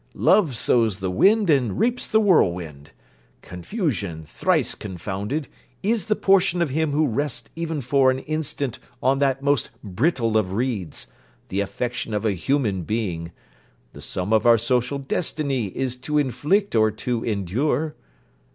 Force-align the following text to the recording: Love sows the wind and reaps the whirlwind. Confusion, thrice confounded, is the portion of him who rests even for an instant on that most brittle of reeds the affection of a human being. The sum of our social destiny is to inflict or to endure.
Love 0.15 0.55
sows 0.55 0.97
the 0.97 1.11
wind 1.11 1.47
and 1.47 1.77
reaps 1.77 2.07
the 2.07 2.19
whirlwind. 2.19 2.89
Confusion, 3.43 4.23
thrice 4.25 4.73
confounded, 4.73 5.47
is 5.83 6.05
the 6.05 6.15
portion 6.15 6.59
of 6.59 6.71
him 6.71 6.91
who 6.91 7.05
rests 7.05 7.51
even 7.55 7.81
for 7.81 8.09
an 8.09 8.17
instant 8.17 8.79
on 9.03 9.19
that 9.19 9.43
most 9.43 9.69
brittle 9.83 10.39
of 10.39 10.53
reeds 10.53 11.05
the 11.49 11.59
affection 11.59 12.15
of 12.15 12.25
a 12.25 12.31
human 12.33 12.81
being. 12.81 13.31
The 13.93 14.01
sum 14.01 14.33
of 14.33 14.47
our 14.47 14.57
social 14.57 14.97
destiny 14.97 15.67
is 15.67 15.95
to 15.97 16.17
inflict 16.17 16.73
or 16.73 16.89
to 17.05 17.23
endure. 17.23 17.93